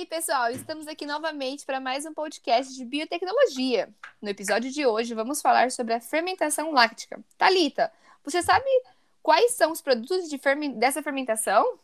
aí, 0.00 0.06
pessoal, 0.06 0.50
estamos 0.50 0.88
aqui 0.88 1.04
novamente 1.04 1.66
para 1.66 1.78
mais 1.78 2.06
um 2.06 2.14
podcast 2.14 2.74
de 2.74 2.86
biotecnologia. 2.86 3.90
No 4.22 4.30
episódio 4.30 4.70
de 4.70 4.86
hoje, 4.86 5.12
vamos 5.12 5.42
falar 5.42 5.70
sobre 5.70 5.92
a 5.92 6.00
fermentação 6.00 6.72
láctica. 6.72 7.22
Talita, 7.36 7.92
você 8.24 8.42
sabe 8.42 8.64
quais 9.22 9.52
são 9.52 9.70
os 9.70 9.82
produtos 9.82 10.30
de 10.30 10.38
ferme... 10.38 10.70
dessa 10.70 11.02
fermentação? 11.02 11.78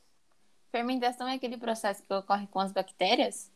Fermentação 0.72 1.28
é 1.28 1.34
aquele 1.34 1.58
processo 1.58 2.02
que 2.02 2.14
ocorre 2.14 2.46
com 2.46 2.58
as 2.58 2.72
bactérias? 2.72 3.52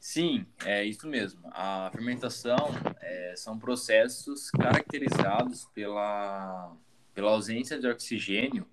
Sim, 0.00 0.44
é 0.64 0.84
isso 0.84 1.06
mesmo. 1.06 1.40
A 1.52 1.88
fermentação 1.92 2.56
é, 3.00 3.34
são 3.36 3.56
processos 3.56 4.50
caracterizados 4.50 5.66
pela, 5.66 6.74
pela 7.14 7.30
ausência 7.30 7.78
de 7.78 7.86
oxigênio, 7.86 8.68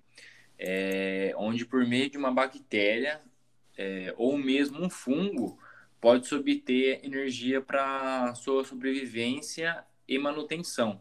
é, 0.58 1.32
onde 1.36 1.64
por 1.64 1.86
meio 1.86 2.10
de 2.10 2.18
uma 2.18 2.32
bactéria 2.32 3.22
é, 3.78 4.12
ou 4.18 4.36
mesmo 4.36 4.84
um 4.84 4.90
fungo 4.90 5.56
pode 6.00 6.32
obter 6.34 7.00
energia 7.04 7.60
para 7.62 8.34
sua 8.34 8.64
sobrevivência 8.64 9.84
e 10.06 10.18
manutenção. 10.18 11.00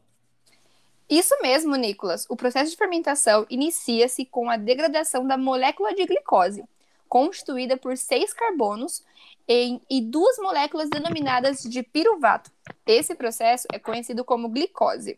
Isso 1.10 1.36
mesmo, 1.42 1.76
Nicolas. 1.76 2.26
O 2.30 2.36
processo 2.36 2.72
de 2.72 2.78
fermentação 2.78 3.46
inicia-se 3.50 4.26
com 4.26 4.50
a 4.50 4.58
degradação 4.58 5.26
da 5.26 5.38
molécula 5.38 5.94
de 5.96 6.06
glicose, 6.06 6.64
constituída 7.08 7.78
por 7.78 7.98
seis 7.98 8.34
carbonos 8.34 9.04
em, 9.48 9.82
e 9.90 10.02
duas 10.02 10.38
moléculas 10.38 10.90
denominadas 10.90 11.64
de 11.64 11.82
piruvato. 11.82 12.52
Esse 12.86 13.16
processo 13.16 13.66
é 13.72 13.80
conhecido 13.80 14.26
como 14.26 14.50
glicose. 14.50 15.16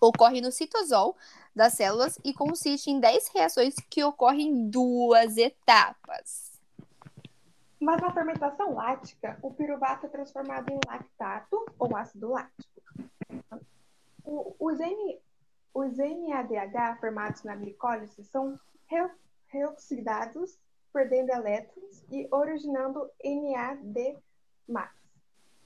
Ocorre 0.00 0.40
no 0.40 0.52
citosol 0.52 1.16
das 1.54 1.74
células 1.74 2.18
e 2.24 2.32
consiste 2.32 2.90
em 2.90 3.00
10 3.00 3.28
reações 3.34 3.74
que 3.90 4.04
ocorrem 4.04 4.48
em 4.48 4.70
duas 4.70 5.36
etapas. 5.36 6.51
Mas 7.82 8.00
na 8.00 8.12
fermentação 8.12 8.74
láctica, 8.74 9.36
o 9.42 9.52
piruvato 9.52 10.06
é 10.06 10.08
transformado 10.08 10.70
em 10.70 10.78
lactato 10.86 11.66
ou 11.76 11.96
ácido 11.96 12.30
láctico. 12.30 12.80
O, 14.24 14.54
os, 14.60 14.78
N, 14.78 15.20
os 15.74 15.98
NADH 15.98 17.00
formados 17.00 17.42
na 17.42 17.56
glicólise 17.56 18.22
são 18.22 18.56
re, 18.86 19.10
reoxidados 19.48 20.56
perdendo 20.92 21.30
elétrons 21.30 22.04
e 22.08 22.28
originando 22.30 23.10
NAD+. 23.24 24.16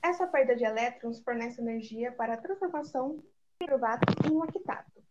Essa 0.02 0.26
perda 0.26 0.56
de 0.56 0.64
elétrons 0.64 1.20
fornece 1.20 1.60
energia 1.60 2.12
para 2.12 2.32
a 2.32 2.38
transformação 2.38 3.16
do 3.16 3.24
piruvato 3.58 4.06
em 4.26 4.34
lactato. 4.38 5.02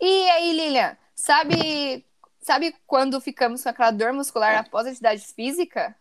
E 0.00 0.28
aí, 0.30 0.52
Lilian, 0.54 0.96
sabe, 1.14 2.04
sabe 2.40 2.74
quando 2.84 3.20
ficamos 3.20 3.62
com 3.62 3.68
aquela 3.68 3.92
dor 3.92 4.12
muscular 4.12 4.58
após 4.58 4.88
atividade 4.88 5.24
física? 5.24 5.94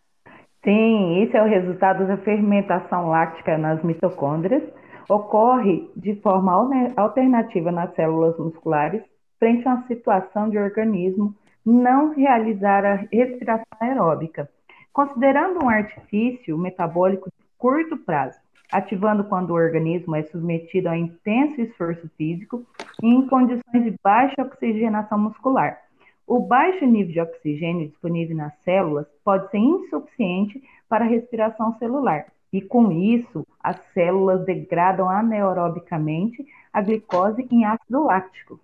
Sim, 0.64 1.24
isso 1.24 1.38
é 1.38 1.42
o 1.42 1.48
resultado 1.48 2.06
da 2.06 2.18
fermentação 2.18 3.08
láctica 3.08 3.58
nas 3.58 3.82
mitocôndrias. 3.82 4.64
Ocorre 5.10 5.90
de 5.96 6.16
forma 6.22 6.54
alternativa 6.98 7.72
nas 7.72 7.96
células 7.96 8.38
musculares 8.38 9.02
frente 9.40 9.68
a 9.68 9.76
uma 9.76 9.88
situação 9.88 10.50
de 10.50 10.58
organismo 10.58 11.34
não 11.66 12.14
realizar 12.14 12.86
a 12.86 12.96
respiração 12.96 13.66
aeróbica, 13.80 14.50
considerando 14.92 15.64
um 15.64 15.70
artifício 15.70 16.58
metabólico 16.58 17.30
de 17.30 17.46
curto 17.58 17.98
prazo, 17.98 18.38
ativando 18.72 19.24
quando 19.24 19.52
o 19.52 19.56
organismo 19.56 20.16
é 20.16 20.24
submetido 20.24 20.90
a 20.90 20.98
intenso 20.98 21.62
esforço 21.62 22.10
físico 22.18 22.66
e 23.02 23.08
em 23.08 23.26
condições 23.28 23.84
de 23.84 23.96
baixa 24.04 24.42
oxigenação 24.42 25.18
muscular. 25.18 25.89
O 26.30 26.40
baixo 26.40 26.86
nível 26.86 27.12
de 27.12 27.20
oxigênio 27.20 27.88
disponível 27.88 28.38
nas 28.38 28.54
células 28.60 29.08
pode 29.24 29.50
ser 29.50 29.58
insuficiente 29.58 30.64
para 30.88 31.04
a 31.04 31.08
respiração 31.08 31.76
celular, 31.80 32.32
e 32.54 32.62
com 32.62 32.92
isso, 32.92 33.48
as 33.60 33.82
células 33.96 34.46
degradam 34.46 35.10
anaerobicamente 35.10 36.46
a 36.72 36.84
glicose 36.84 37.48
em 37.50 37.66
ácido 37.66 38.04
láctico, 38.04 38.60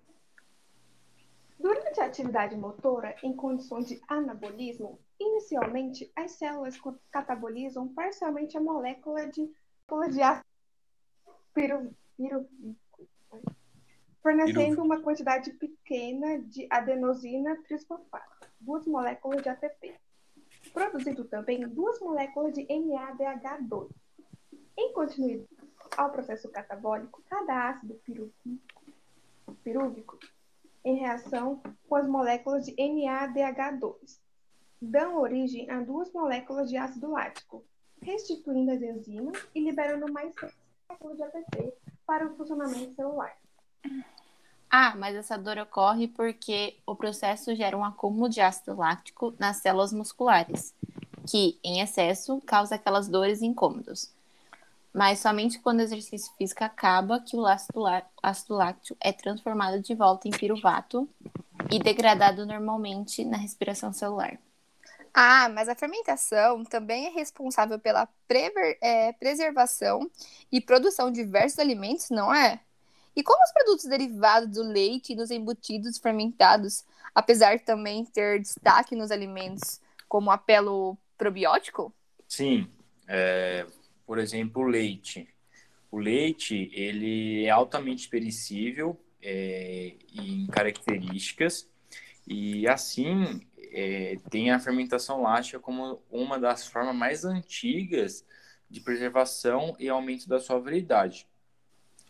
Durante 1.58 2.00
a 2.00 2.04
atividade 2.04 2.54
motora, 2.54 3.16
em 3.24 3.34
condições 3.34 3.88
de 3.88 4.00
anabolismo, 4.06 5.00
inicialmente 5.18 6.08
as 6.14 6.30
células 6.32 6.80
catabolizam 7.10 7.88
parcialmente 7.88 8.56
a 8.56 8.60
molécula 8.60 9.26
de, 9.26 9.50
de 10.12 10.22
ácido 10.22 10.46
piruvírico, 11.52 12.76
fornecendo 14.26 14.82
uma 14.82 15.00
quantidade 15.00 15.52
pequena 15.52 16.40
de 16.40 16.66
adenosina 16.68 17.62
trisfosfato, 17.62 18.48
duas 18.58 18.84
moléculas 18.84 19.40
de 19.40 19.48
ATP, 19.48 19.94
produzindo 20.74 21.24
também 21.26 21.60
duas 21.68 22.00
moléculas 22.00 22.52
de 22.52 22.66
NADH2. 22.66 23.88
Em 24.76 24.92
continuidade 24.92 25.48
ao 25.96 26.10
processo 26.10 26.48
catabólico, 26.48 27.22
cada 27.30 27.68
ácido 27.68 27.94
pirúvico 29.62 30.18
em 30.84 30.96
reação 30.96 31.62
com 31.88 31.94
as 31.94 32.08
moléculas 32.08 32.66
de 32.66 32.74
NADH2. 32.74 34.18
Dão 34.82 35.20
origem 35.20 35.70
a 35.70 35.80
duas 35.80 36.12
moléculas 36.12 36.68
de 36.68 36.76
ácido 36.76 37.12
lático, 37.12 37.64
restituindo 38.02 38.72
as 38.72 38.82
enzimas 38.82 39.48
e 39.54 39.60
liberando 39.60 40.12
mais 40.12 40.34
moléculas 40.88 41.16
de 41.16 41.22
ATP 41.22 41.74
para 42.04 42.26
o 42.26 42.36
funcionamento 42.36 42.92
celular. 42.92 43.38
Ah, 44.70 44.94
mas 44.96 45.16
essa 45.16 45.38
dor 45.38 45.58
ocorre 45.58 46.08
porque 46.08 46.76
o 46.84 46.94
processo 46.94 47.54
gera 47.54 47.76
um 47.76 47.84
acúmulo 47.84 48.28
de 48.28 48.40
ácido 48.40 48.76
láctico 48.76 49.34
nas 49.38 49.58
células 49.58 49.92
musculares, 49.92 50.74
que, 51.26 51.58
em 51.62 51.80
excesso, 51.80 52.40
causa 52.44 52.74
aquelas 52.74 53.08
dores 53.08 53.40
e 53.40 53.46
incômodos 53.46 54.14
mas 54.96 55.18
somente 55.18 55.58
quando 55.58 55.80
o 55.80 55.82
exercício 55.82 56.32
físico 56.38 56.64
acaba 56.64 57.20
que 57.20 57.36
o 57.36 57.44
ácido, 57.44 57.80
lácteo 58.54 58.96
é 58.98 59.12
transformado 59.12 59.78
de 59.78 59.94
volta 59.94 60.26
em 60.26 60.30
piruvato 60.30 61.06
e 61.70 61.78
degradado 61.78 62.46
normalmente 62.46 63.22
na 63.22 63.36
respiração 63.36 63.92
celular. 63.92 64.38
Ah, 65.12 65.50
mas 65.50 65.68
a 65.68 65.74
fermentação 65.74 66.64
também 66.64 67.08
é 67.08 67.10
responsável 67.10 67.78
pela 67.78 68.08
prever, 68.26 68.78
é, 68.80 69.12
preservação 69.12 70.10
e 70.50 70.62
produção 70.62 71.10
de 71.10 71.22
diversos 71.22 71.58
alimentos, 71.58 72.08
não 72.08 72.34
é? 72.34 72.58
E 73.16 73.22
como 73.22 73.42
os 73.42 73.50
produtos 73.50 73.86
derivados 73.86 74.50
do 74.50 74.62
leite 74.62 75.14
e 75.14 75.16
dos 75.16 75.30
embutidos 75.30 75.96
fermentados, 75.96 76.84
apesar 77.14 77.56
de 77.56 77.64
também 77.64 78.04
ter 78.04 78.40
destaque 78.40 78.94
nos 78.94 79.10
alimentos 79.10 79.80
como 80.06 80.30
apelo 80.30 80.98
probiótico? 81.16 81.94
Sim, 82.28 82.68
é, 83.08 83.66
por 84.06 84.18
exemplo, 84.18 84.62
o 84.62 84.66
leite. 84.66 85.26
O 85.90 85.98
leite, 85.98 86.70
ele 86.74 87.46
é 87.46 87.50
altamente 87.50 88.06
perecível 88.06 89.00
é, 89.22 89.94
em 90.12 90.46
características 90.48 91.66
e, 92.26 92.68
assim, 92.68 93.40
é, 93.72 94.16
tem 94.28 94.50
a 94.50 94.58
fermentação 94.58 95.22
láctea 95.22 95.58
como 95.58 96.02
uma 96.10 96.38
das 96.38 96.66
formas 96.66 96.94
mais 96.94 97.24
antigas 97.24 98.26
de 98.68 98.80
preservação 98.80 99.74
e 99.78 99.88
aumento 99.88 100.28
da 100.28 100.38
sua 100.38 100.58
variedade. 100.58 101.26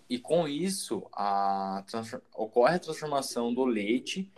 E 0.08 0.18
com 0.18 0.46
isso, 0.46 1.06
a 1.12 1.84
ocorre 2.34 2.76
a 2.76 2.78
transformação 2.78 3.52
do 3.52 3.64
leite 3.64 4.30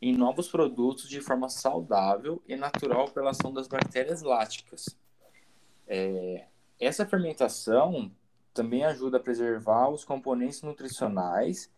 em 0.00 0.14
novos 0.14 0.48
produtos 0.48 1.08
de 1.08 1.20
forma 1.20 1.48
saudável 1.48 2.42
e 2.46 2.56
natural 2.56 3.08
pela 3.08 3.30
ação 3.30 3.52
das 3.52 3.66
bactérias 3.66 4.20
láticas. 4.20 4.84
É, 5.86 6.46
essa 6.78 7.06
fermentação 7.06 8.12
também 8.52 8.84
ajuda 8.84 9.16
a 9.16 9.20
preservar 9.20 9.88
os 9.88 10.04
componentes 10.04 10.60
nutricionais 10.60 11.70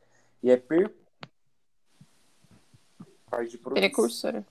e 0.43 0.51
é 0.51 0.57
per... 0.57 0.93
de 3.49 3.59
precursora. 3.59 4.47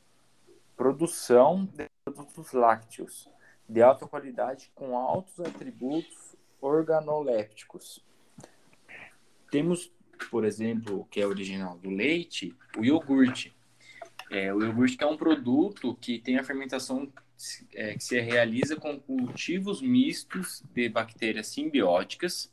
Produção 0.78 1.66
de 1.66 1.90
produtos 2.04 2.54
lácteos 2.54 3.30
de 3.68 3.82
alta 3.82 4.08
qualidade 4.08 4.72
com 4.76 4.98
altos 4.98 5.40
atributos 5.40 6.36
organolépticos. 6.62 8.04
Temos, 9.50 9.92
por 10.30 10.46
exemplo, 10.46 11.08
que 11.10 11.22
é 11.22 11.28
original 11.28 11.78
do 11.78 11.90
leite, 11.90 12.56
o 12.78 12.84
iogurte. 12.84 13.56
É, 14.30 14.54
o 14.54 14.62
iogurte 14.62 14.98
é 15.00 15.06
um 15.06 15.18
produto 15.18 15.96
que 16.02 16.20
tem 16.20 16.38
a 16.38 16.44
fermentação 16.44 17.12
é, 17.74 17.94
que 17.94 18.04
se 18.04 18.20
realiza 18.20 18.76
com 18.76 19.00
cultivos 19.00 19.82
mistos 19.82 20.64
de 20.74 20.90
bactérias 20.90 21.48
simbióticas 21.48 22.50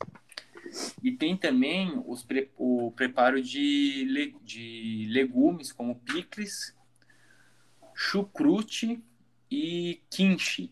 e 1.03 1.11
tem 1.11 1.37
também 1.37 2.01
os 2.05 2.23
pre, 2.23 2.49
o 2.57 2.91
preparo 2.91 3.41
de, 3.41 4.35
de 4.43 5.07
legumes 5.09 5.71
como 5.71 5.99
picles, 5.99 6.75
chucrute 7.93 9.01
e 9.49 10.01
kimchi. 10.09 10.71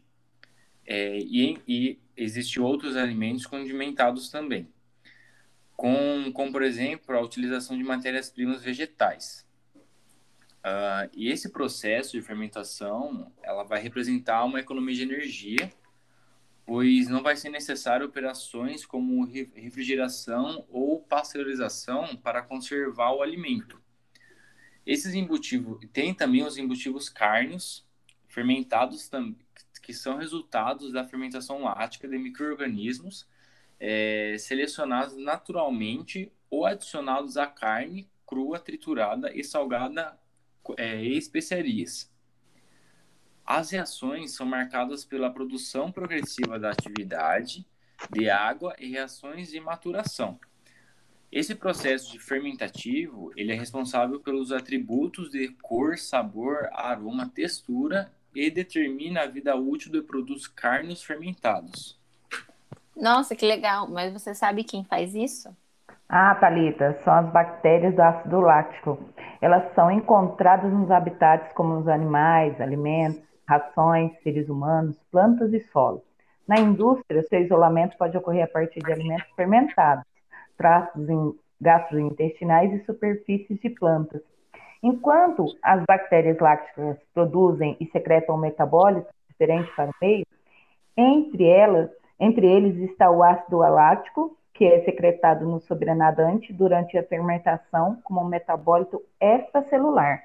É, 0.85 1.19
e, 1.19 1.61
e 1.67 1.99
existem 2.17 2.61
outros 2.61 2.95
alimentos 2.95 3.45
condimentados 3.45 4.29
também, 4.29 4.67
com, 5.81 6.31
com, 6.31 6.51
por 6.51 6.61
exemplo, 6.61 7.17
a 7.17 7.21
utilização 7.21 7.75
de 7.75 7.83
matérias-primas 7.83 8.61
vegetais. 8.61 9.43
Uh, 10.59 11.09
e 11.11 11.27
esse 11.27 11.49
processo 11.49 12.11
de 12.11 12.21
fermentação, 12.21 13.33
ela 13.41 13.63
vai 13.63 13.81
representar 13.81 14.43
uma 14.43 14.59
economia 14.59 14.93
de 14.93 15.01
energia, 15.01 15.73
pois 16.67 17.07
não 17.07 17.23
vai 17.23 17.35
ser 17.35 17.49
necessário 17.49 18.05
operações 18.05 18.85
como 18.85 19.25
refrigeração 19.25 20.67
ou 20.69 20.99
pasteurização 21.01 22.15
para 22.15 22.43
conservar 22.43 23.13
o 23.13 23.23
alimento. 23.23 23.81
Esses 24.85 25.15
embutidos, 25.15 25.79
tem 25.91 26.13
também 26.13 26.43
os 26.43 26.57
embutidos 26.57 27.09
cárneos 27.09 27.83
fermentados 28.27 29.09
que 29.81 29.93
são 29.95 30.17
resultados 30.17 30.93
da 30.93 31.07
fermentação 31.07 31.63
lática 31.63 32.07
de 32.07 32.19
micro-organismos 32.19 33.27
é, 33.83 34.35
selecionados 34.37 35.17
naturalmente 35.17 36.31
ou 36.51 36.67
adicionados 36.67 37.35
à 37.35 37.47
carne 37.47 38.07
crua, 38.27 38.59
triturada 38.59 39.35
e 39.35 39.43
salgada 39.43 40.17
é, 40.77 41.03
e 41.03 41.17
especiarias. 41.17 42.09
As 43.43 43.71
reações 43.71 44.33
são 44.33 44.45
marcadas 44.45 45.03
pela 45.03 45.33
produção 45.33 45.91
progressiva 45.91 46.59
da 46.59 46.69
atividade 46.69 47.65
de 48.11 48.29
água 48.29 48.75
e 48.79 48.87
reações 48.87 49.49
de 49.49 49.59
maturação. 49.59 50.39
Esse 51.31 51.55
processo 51.55 52.11
de 52.11 52.19
fermentativo, 52.19 53.31
ele 53.35 53.51
é 53.51 53.55
responsável 53.55 54.19
pelos 54.19 54.51
atributos 54.51 55.31
de 55.31 55.49
cor, 55.61 55.97
sabor, 55.97 56.69
aroma, 56.71 57.27
textura 57.27 58.13
e 58.35 58.51
determina 58.51 59.21
a 59.21 59.27
vida 59.27 59.55
útil 59.55 59.91
de 59.91 60.01
produtos 60.01 60.47
carnes 60.47 61.01
fermentados. 61.01 62.00
Nossa, 62.95 63.35
que 63.35 63.45
legal! 63.45 63.87
Mas 63.89 64.13
você 64.13 64.33
sabe 64.35 64.63
quem 64.63 64.83
faz 64.83 65.15
isso? 65.15 65.55
Ah, 66.07 66.35
Thalita, 66.35 66.99
são 67.03 67.13
as 67.13 67.31
bactérias 67.31 67.95
do 67.95 68.01
ácido 68.01 68.41
láctico. 68.41 68.99
Elas 69.41 69.73
são 69.73 69.89
encontradas 69.89 70.71
nos 70.71 70.91
habitats 70.91 71.53
como 71.53 71.75
nos 71.75 71.87
animais, 71.87 72.59
alimentos, 72.59 73.21
rações, 73.47 74.11
seres 74.21 74.49
humanos, 74.49 74.97
plantas 75.09 75.53
e 75.53 75.61
solo. 75.71 76.03
Na 76.47 76.59
indústria, 76.59 77.23
seu 77.23 77.41
isolamento 77.41 77.97
pode 77.97 78.17
ocorrer 78.17 78.43
a 78.43 78.47
partir 78.47 78.79
de 78.79 78.91
alimentos 78.91 79.29
fermentados, 79.35 80.03
traços 80.57 81.07
gastrointestinais 81.61 82.73
e 82.73 82.85
superfícies 82.85 83.59
de 83.59 83.69
plantas. 83.69 84.21
Enquanto 84.83 85.45
as 85.63 85.83
bactérias 85.87 86.39
lácticas 86.39 86.97
produzem 87.13 87.77
e 87.79 87.85
secretam 87.85 88.37
metabólitos 88.37 89.13
diferentes 89.29 89.73
para 89.75 89.89
o 89.89 89.93
meio, 90.01 90.25
entre 90.97 91.47
elas, 91.47 91.89
entre 92.21 92.45
eles 92.45 92.77
está 92.91 93.09
o 93.09 93.23
ácido 93.23 93.57
lático, 93.57 94.37
que 94.53 94.63
é 94.63 94.85
secretado 94.85 95.43
no 95.43 95.59
sobrenadante 95.59 96.53
durante 96.53 96.95
a 96.95 97.03
fermentação 97.03 97.99
como 98.03 98.21
um 98.21 98.27
metabólito 98.27 99.01
extracelular. 99.19 100.23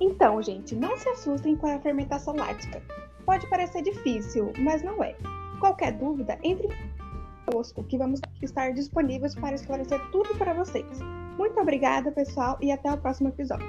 Então, 0.00 0.40
gente, 0.40 0.76
não 0.76 0.96
se 0.96 1.08
assustem 1.08 1.56
com 1.56 1.66
a 1.66 1.80
fermentação 1.80 2.36
lática. 2.36 2.80
Pode 3.26 3.50
parecer 3.50 3.82
difícil, 3.82 4.52
mas 4.60 4.80
não 4.80 5.02
é. 5.02 5.16
Qualquer 5.58 5.90
dúvida, 5.90 6.38
entre 6.44 6.68
conosco, 7.44 7.82
que 7.82 7.98
vamos 7.98 8.20
estar 8.40 8.72
disponíveis 8.72 9.34
para 9.34 9.56
esclarecer 9.56 10.00
tudo 10.12 10.38
para 10.38 10.54
vocês. 10.54 11.00
Muito 11.36 11.58
obrigada, 11.60 12.12
pessoal, 12.12 12.56
e 12.60 12.70
até 12.70 12.92
o 12.92 12.98
próximo 12.98 13.30
episódio. 13.30 13.66